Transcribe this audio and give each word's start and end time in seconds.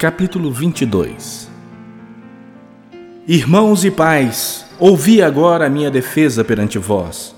Capítulo 0.00 0.50
22 0.50 1.46
Irmãos 3.28 3.84
e 3.84 3.90
pais, 3.90 4.64
ouvi 4.78 5.20
agora 5.20 5.66
a 5.66 5.68
minha 5.68 5.90
defesa 5.90 6.42
perante 6.42 6.78
vós. 6.78 7.34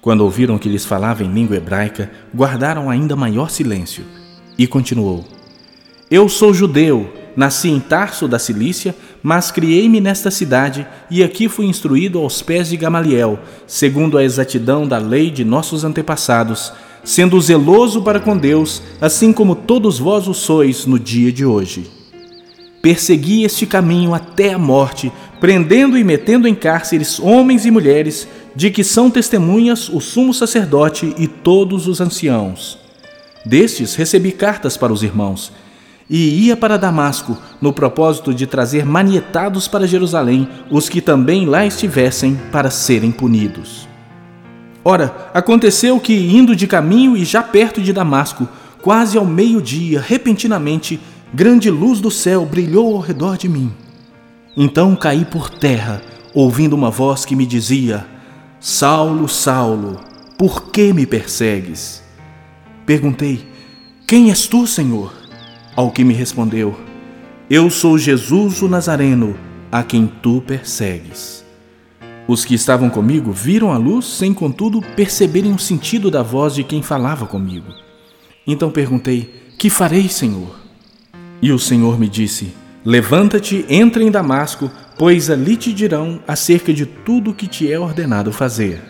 Quando 0.00 0.22
ouviram 0.22 0.56
que 0.56 0.66
lhes 0.66 0.86
falava 0.86 1.22
em 1.22 1.30
língua 1.30 1.58
hebraica, 1.58 2.10
guardaram 2.34 2.88
ainda 2.88 3.14
maior 3.14 3.50
silêncio. 3.50 4.02
E 4.56 4.66
continuou: 4.66 5.26
Eu 6.10 6.26
sou 6.30 6.54
judeu, 6.54 7.12
nasci 7.36 7.68
em 7.68 7.80
Tarso 7.80 8.26
da 8.26 8.38
Cilícia, 8.38 8.96
mas 9.22 9.50
criei-me 9.50 10.00
nesta 10.00 10.30
cidade 10.30 10.86
e 11.10 11.22
aqui 11.22 11.50
fui 11.50 11.66
instruído 11.66 12.18
aos 12.18 12.40
pés 12.40 12.70
de 12.70 12.78
Gamaliel, 12.78 13.40
segundo 13.66 14.16
a 14.16 14.24
exatidão 14.24 14.88
da 14.88 14.96
lei 14.96 15.30
de 15.30 15.44
nossos 15.44 15.84
antepassados, 15.84 16.72
sendo 17.04 17.40
zeloso 17.40 18.02
para 18.02 18.20
com 18.20 18.36
Deus, 18.36 18.82
assim 19.00 19.32
como 19.32 19.54
todos 19.54 19.98
vós 19.98 20.28
o 20.28 20.34
sois 20.34 20.86
no 20.86 20.98
dia 20.98 21.32
de 21.32 21.44
hoje. 21.44 21.90
Persegui 22.80 23.44
este 23.44 23.66
caminho 23.66 24.14
até 24.14 24.54
a 24.54 24.58
morte, 24.58 25.12
prendendo 25.40 25.96
e 25.98 26.04
metendo 26.04 26.46
em 26.46 26.54
cárceres 26.54 27.18
homens 27.18 27.66
e 27.66 27.70
mulheres, 27.70 28.28
de 28.54 28.70
que 28.70 28.84
são 28.84 29.10
testemunhas 29.10 29.88
o 29.88 30.00
sumo 30.00 30.32
sacerdote 30.32 31.14
e 31.18 31.26
todos 31.26 31.86
os 31.86 32.00
anciãos. 32.00 32.78
Destes 33.44 33.94
recebi 33.94 34.32
cartas 34.32 34.76
para 34.76 34.92
os 34.92 35.02
irmãos, 35.02 35.52
e 36.10 36.46
ia 36.46 36.56
para 36.56 36.78
Damasco, 36.78 37.36
no 37.60 37.72
propósito 37.72 38.32
de 38.32 38.46
trazer 38.46 38.84
manietados 38.84 39.68
para 39.68 39.86
Jerusalém 39.86 40.48
os 40.70 40.88
que 40.88 41.00
também 41.00 41.46
lá 41.46 41.66
estivessem 41.66 42.38
para 42.50 42.70
serem 42.70 43.10
punidos. 43.10 43.87
Ora, 44.90 45.28
aconteceu 45.34 46.00
que, 46.00 46.14
indo 46.14 46.56
de 46.56 46.66
caminho 46.66 47.14
e 47.14 47.22
já 47.22 47.42
perto 47.42 47.82
de 47.82 47.92
Damasco, 47.92 48.48
quase 48.80 49.18
ao 49.18 49.26
meio-dia, 49.26 50.00
repentinamente, 50.00 50.98
grande 51.30 51.70
luz 51.70 52.00
do 52.00 52.10
céu 52.10 52.46
brilhou 52.46 52.96
ao 52.96 53.02
redor 53.02 53.36
de 53.36 53.50
mim. 53.50 53.70
Então 54.56 54.96
caí 54.96 55.26
por 55.26 55.50
terra, 55.50 56.00
ouvindo 56.32 56.72
uma 56.72 56.90
voz 56.90 57.26
que 57.26 57.36
me 57.36 57.44
dizia: 57.44 58.06
Saulo, 58.58 59.28
Saulo, 59.28 60.00
por 60.38 60.70
que 60.70 60.90
me 60.94 61.04
persegues? 61.04 62.02
Perguntei: 62.86 63.46
Quem 64.06 64.30
és 64.30 64.46
tu, 64.46 64.66
Senhor? 64.66 65.12
Ao 65.76 65.90
que 65.90 66.02
me 66.02 66.14
respondeu: 66.14 66.74
Eu 67.50 67.68
sou 67.68 67.98
Jesus 67.98 68.62
o 68.62 68.68
Nazareno, 68.68 69.36
a 69.70 69.82
quem 69.82 70.06
tu 70.06 70.40
persegues. 70.40 71.44
Os 72.28 72.44
que 72.44 72.54
estavam 72.54 72.90
comigo 72.90 73.32
viram 73.32 73.72
a 73.72 73.78
luz 73.78 74.04
sem, 74.04 74.34
contudo, 74.34 74.82
perceberem 74.94 75.54
o 75.54 75.58
sentido 75.58 76.10
da 76.10 76.22
voz 76.22 76.54
de 76.54 76.62
quem 76.62 76.82
falava 76.82 77.26
comigo. 77.26 77.72
Então 78.46 78.70
perguntei: 78.70 79.34
Que 79.58 79.70
farei, 79.70 80.10
Senhor? 80.10 80.60
E 81.40 81.50
o 81.50 81.58
Senhor 81.58 81.98
me 81.98 82.06
disse: 82.06 82.52
Levanta-te, 82.84 83.64
entra 83.66 84.02
em 84.02 84.10
Damasco, 84.10 84.70
pois 84.98 85.30
ali 85.30 85.56
te 85.56 85.72
dirão 85.72 86.20
acerca 86.28 86.70
de 86.70 86.84
tudo 86.84 87.30
o 87.30 87.34
que 87.34 87.46
te 87.46 87.72
é 87.72 87.80
ordenado 87.80 88.30
fazer. 88.30 88.82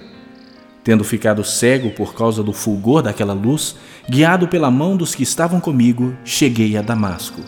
Tendo 0.83 1.05
ficado 1.05 1.45
cego 1.45 1.91
por 1.91 2.15
causa 2.15 2.43
do 2.43 2.53
fulgor 2.53 3.03
daquela 3.03 3.35
luz, 3.35 3.77
guiado 4.09 4.49
pela 4.49 4.71
mão 4.71 4.97
dos 4.97 5.15
que 5.15 5.23
estavam 5.23 5.61
comigo, 5.61 6.13
cheguei 6.25 6.77
a 6.77 6.83
Damasco. 6.83 7.41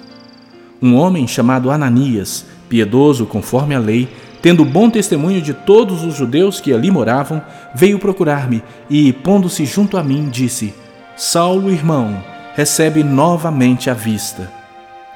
Um 0.81 0.95
homem 0.95 1.27
chamado 1.27 1.71
Ananias, 1.71 2.47
piedoso 2.69 3.27
conforme 3.27 3.75
a 3.75 3.79
lei, 3.79 4.09
tendo 4.43 4.65
bom 4.65 4.89
testemunho 4.89 5.41
de 5.41 5.53
todos 5.53 6.03
os 6.03 6.15
judeus 6.15 6.61
que 6.61 6.73
ali 6.73 6.91
moravam, 6.91 7.43
veio 7.75 7.99
procurar-me 7.99 8.63
e, 8.89 9.13
pondo-se 9.13 9.65
junto 9.65 9.97
a 9.97 10.03
mim, 10.03 10.29
disse: 10.31 10.75
Saulo, 11.17 11.71
irmão, 11.71 12.23
recebe 12.55 13.03
novamente 13.03 13.91
a 13.91 13.95
vista. 13.95 14.51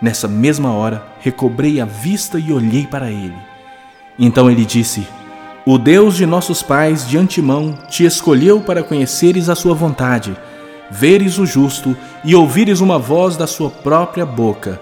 Nessa 0.01 0.29
mesma 0.29 0.73
hora, 0.73 1.03
recobrei 1.21 1.81
a 1.81 1.85
vista 1.85 2.39
e 2.39 2.53
olhei 2.53 2.87
para 2.87 3.11
ele. 3.11 3.35
Então 4.19 4.51
ele 4.51 4.65
disse: 4.65 5.07
o 5.67 5.79
Deus 5.79 6.15
de 6.15 6.27
nossos 6.27 6.63
pais 6.63 7.09
de 7.09 7.17
antemão 7.17 7.79
te 7.89 8.05
escolheu 8.05 8.61
para 8.61 8.83
conheceres 8.83 9.49
a 9.49 9.55
sua 9.55 9.73
vontade, 9.73 10.37
veres 10.91 11.39
o 11.39 11.47
justo 11.47 11.97
e 12.23 12.35
ouvires 12.35 12.81
uma 12.81 12.99
voz 12.99 13.35
da 13.35 13.47
sua 13.47 13.71
própria 13.71 14.27
boca, 14.27 14.79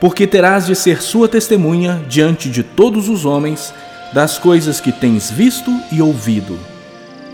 porque 0.00 0.26
terás 0.26 0.66
de 0.66 0.74
ser 0.74 1.00
sua 1.00 1.28
testemunha 1.28 2.02
diante 2.08 2.50
de 2.50 2.64
todos 2.64 3.08
os 3.08 3.24
homens 3.24 3.72
das 4.14 4.38
coisas 4.38 4.80
que 4.80 4.92
tens 4.92 5.28
visto 5.28 5.76
e 5.90 6.00
ouvido. 6.00 6.56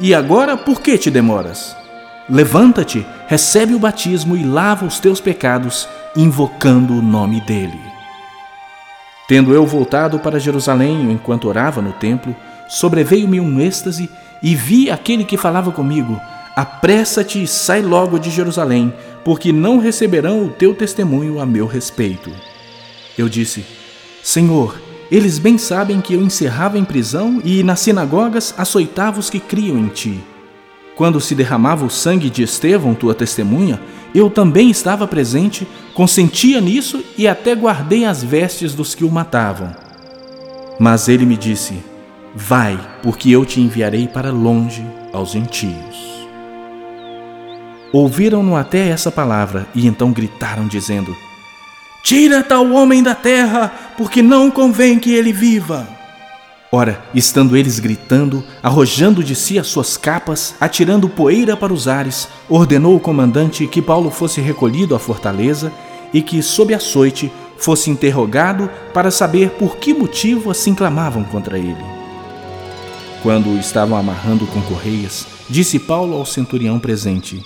E 0.00 0.14
agora 0.14 0.56
por 0.56 0.80
que 0.80 0.96
te 0.96 1.10
demoras? 1.10 1.76
Levanta-te, 2.26 3.06
recebe 3.28 3.74
o 3.74 3.78
batismo 3.78 4.34
e 4.34 4.42
lava 4.42 4.86
os 4.86 4.98
teus 4.98 5.20
pecados, 5.20 5.86
invocando 6.16 6.94
o 6.94 7.02
nome 7.02 7.38
dele. 7.42 7.78
Tendo 9.28 9.52
eu 9.52 9.66
voltado 9.66 10.18
para 10.20 10.40
Jerusalém 10.40 11.12
enquanto 11.12 11.48
orava 11.48 11.82
no 11.82 11.92
templo, 11.92 12.34
sobreveio-me 12.66 13.38
um 13.38 13.60
êxtase 13.60 14.08
e 14.42 14.54
vi 14.54 14.90
aquele 14.90 15.24
que 15.24 15.36
falava 15.36 15.70
comigo: 15.70 16.18
Apressa-te 16.56 17.42
e 17.42 17.46
sai 17.46 17.82
logo 17.82 18.18
de 18.18 18.30
Jerusalém, 18.30 18.92
porque 19.22 19.52
não 19.52 19.78
receberão 19.78 20.46
o 20.46 20.48
teu 20.48 20.74
testemunho 20.74 21.40
a 21.40 21.44
meu 21.44 21.66
respeito. 21.66 22.32
Eu 23.18 23.28
disse: 23.28 23.66
Senhor, 24.22 24.80
eles 25.10 25.38
bem 25.38 25.58
sabem 25.58 26.00
que 26.00 26.14
eu 26.14 26.22
encerrava 26.22 26.78
em 26.78 26.84
prisão 26.84 27.40
e 27.44 27.64
nas 27.64 27.80
sinagogas 27.80 28.54
açoitava 28.56 29.18
os 29.18 29.28
que 29.28 29.40
criam 29.40 29.76
em 29.76 29.88
ti. 29.88 30.20
Quando 30.94 31.20
se 31.20 31.34
derramava 31.34 31.84
o 31.84 31.90
sangue 31.90 32.30
de 32.30 32.42
Estevão, 32.42 32.94
tua 32.94 33.14
testemunha, 33.14 33.80
eu 34.14 34.30
também 34.30 34.70
estava 34.70 35.08
presente, 35.08 35.66
consentia 35.94 36.60
nisso 36.60 37.02
e 37.18 37.26
até 37.26 37.54
guardei 37.54 38.04
as 38.04 38.22
vestes 38.22 38.74
dos 38.74 38.94
que 38.94 39.04
o 39.04 39.10
matavam. 39.10 39.74
Mas 40.78 41.08
ele 41.08 41.26
me 41.26 41.36
disse: 41.36 41.82
Vai, 42.34 42.78
porque 43.02 43.30
eu 43.30 43.44
te 43.44 43.60
enviarei 43.60 44.06
para 44.06 44.30
longe 44.30 44.86
aos 45.12 45.32
gentios. 45.32 46.10
Ouviram-no 47.92 48.54
até 48.54 48.88
essa 48.88 49.10
palavra 49.10 49.66
e 49.74 49.86
então 49.86 50.12
gritaram, 50.12 50.68
dizendo: 50.68 51.16
Tira 52.10 52.42
tal 52.42 52.72
homem 52.72 53.04
da 53.04 53.14
terra, 53.14 53.72
porque 53.96 54.20
não 54.20 54.50
convém 54.50 54.98
que 54.98 55.14
ele 55.14 55.32
viva. 55.32 55.86
Ora, 56.72 57.00
estando 57.14 57.56
eles 57.56 57.78
gritando, 57.78 58.42
arrojando 58.60 59.22
de 59.22 59.36
si 59.36 59.60
as 59.60 59.68
suas 59.68 59.96
capas, 59.96 60.56
atirando 60.60 61.08
poeira 61.08 61.56
para 61.56 61.72
os 61.72 61.86
ares, 61.86 62.26
ordenou 62.48 62.96
o 62.96 63.00
comandante 63.00 63.64
que 63.68 63.80
Paulo 63.80 64.10
fosse 64.10 64.40
recolhido 64.40 64.92
à 64.96 64.98
fortaleza 64.98 65.72
e 66.12 66.20
que, 66.20 66.42
sob 66.42 66.74
açoite, 66.74 67.30
fosse 67.56 67.90
interrogado 67.90 68.68
para 68.92 69.12
saber 69.12 69.50
por 69.50 69.76
que 69.76 69.94
motivo 69.94 70.50
assim 70.50 70.74
clamavam 70.74 71.22
contra 71.22 71.60
ele. 71.60 71.84
Quando 73.22 73.50
o 73.50 73.60
estavam 73.60 73.96
amarrando 73.96 74.48
com 74.48 74.60
correias, 74.62 75.28
disse 75.48 75.78
Paulo 75.78 76.16
ao 76.16 76.26
centurião 76.26 76.80
presente: 76.80 77.40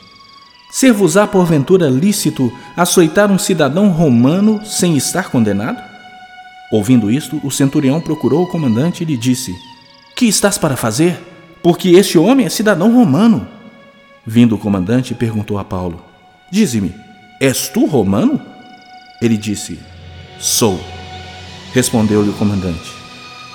Ser-vos-á 0.75 1.25
porventura 1.25 1.89
lícito 1.89 2.53
açoitar 2.77 3.31
um 3.31 3.39
cidadão 3.39 3.91
romano 3.91 4.61
sem 4.67 4.97
estar 4.97 5.31
condenado? 5.31 5.81
Ouvindo 6.73 7.12
isto, 7.12 7.41
o 7.45 7.51
centurião 7.53 8.01
procurou 8.01 8.43
o 8.43 8.49
comandante 8.49 9.05
e 9.05 9.07
lhe 9.07 9.17
disse: 9.17 9.55
Que 10.17 10.27
estás 10.27 10.59
para 10.59 10.77
fazer? 10.77 11.17
Porque 11.63 11.91
este 11.91 12.19
homem 12.19 12.45
é 12.45 12.49
cidadão 12.49 12.93
romano. 12.93 13.47
Vindo 14.27 14.57
o 14.57 14.59
comandante, 14.59 15.15
perguntou 15.15 15.61
a 15.61 15.65
Paulo: 15.65 16.03
Dize-me, 16.51 16.93
és 17.41 17.69
tu 17.69 17.87
romano? 17.87 18.43
Ele 19.23 19.37
disse: 19.37 19.79
Sou. 20.41 20.81
Respondeu-lhe 21.73 22.31
o 22.31 22.34
comandante: 22.34 22.91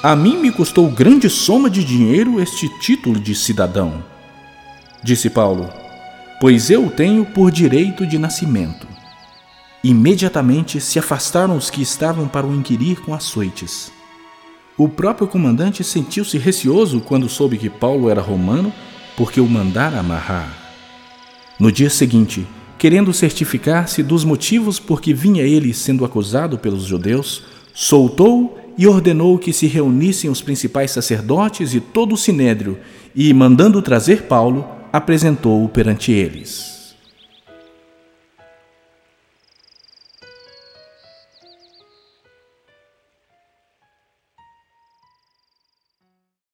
a 0.01 0.15
mim 0.15 0.37
me 0.37 0.53
custou 0.53 0.89
grande 0.89 1.29
soma 1.29 1.69
de 1.69 1.83
dinheiro 1.83 2.39
este 2.39 2.69
título 2.79 3.19
de 3.19 3.35
cidadão. 3.35 4.01
Disse 5.03 5.29
Paulo, 5.29 5.69
pois 6.39 6.69
eu 6.69 6.85
o 6.85 6.89
tenho 6.89 7.25
por 7.25 7.51
direito 7.51 8.07
de 8.07 8.17
nascimento. 8.17 8.87
Imediatamente 9.83 10.79
se 10.79 10.97
afastaram 10.97 11.57
os 11.57 11.69
que 11.69 11.81
estavam 11.81 12.27
para 12.27 12.47
o 12.47 12.55
inquirir 12.55 13.01
com 13.01 13.13
açoites. 13.13 13.91
O 14.77 14.87
próprio 14.87 15.27
comandante 15.27 15.83
sentiu-se 15.83 16.37
receoso 16.37 17.01
quando 17.01 17.27
soube 17.27 17.57
que 17.57 17.69
Paulo 17.69 18.09
era 18.09 18.21
romano, 18.21 18.71
porque 19.17 19.41
o 19.41 19.47
mandara 19.47 19.99
amarrar. 19.99 20.49
No 21.59 21.69
dia 21.69 21.89
seguinte, 21.89 22.47
querendo 22.77 23.11
certificar-se 23.11 24.01
dos 24.01 24.23
motivos 24.23 24.79
por 24.79 25.01
que 25.01 25.13
vinha 25.13 25.43
ele 25.43 25.73
sendo 25.73 26.05
acusado 26.05 26.57
pelos 26.57 26.83
judeus, 26.85 27.43
soltou 27.73 28.57
e 28.77 28.87
ordenou 28.87 29.37
que 29.37 29.51
se 29.51 29.67
reunissem 29.67 30.29
os 30.29 30.41
principais 30.41 30.91
sacerdotes 30.91 31.73
e 31.73 31.81
todo 31.81 32.13
o 32.13 32.17
sinédrio, 32.17 32.77
e, 33.13 33.33
mandando 33.33 33.81
trazer 33.81 34.23
Paulo, 34.23 34.78
apresentou-o 34.91 35.69
perante 35.69 36.11
eles. 36.11 36.78